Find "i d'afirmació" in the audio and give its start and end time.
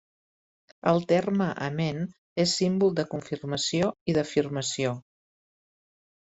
4.13-4.97